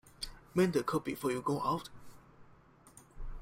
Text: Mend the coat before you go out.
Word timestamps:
Mend 0.55 0.73
the 0.73 0.81
coat 0.81 1.05
before 1.05 1.29
you 1.31 1.43
go 1.43 1.61
out. 1.61 1.89